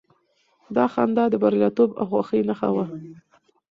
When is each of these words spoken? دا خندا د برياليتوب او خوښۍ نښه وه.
دا 0.75 0.85
خندا 0.93 1.23
د 1.29 1.35
برياليتوب 1.43 1.89
او 2.01 2.05
خوښۍ 2.11 2.41
نښه 2.49 2.69
وه. 2.75 2.85